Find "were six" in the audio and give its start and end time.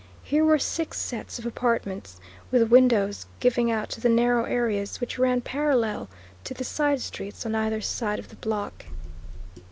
0.43-0.99